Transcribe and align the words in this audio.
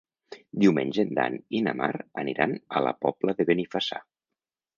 Diumenge 0.61 1.03
en 1.03 1.11
Dan 1.19 1.37
i 1.59 1.61
na 1.67 1.73
Mar 1.81 1.91
aniran 2.23 2.57
a 2.79 2.83
la 2.87 2.95
Pobla 3.07 3.37
de 3.43 3.47
Benifassà. 3.53 4.03